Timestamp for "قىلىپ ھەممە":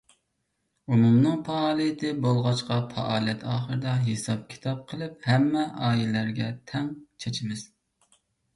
4.93-5.69